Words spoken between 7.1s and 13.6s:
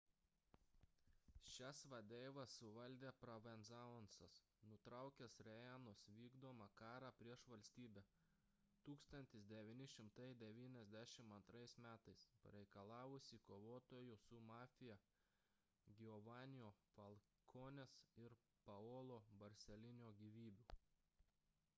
prieš valstybę 1992 m pareikalavusį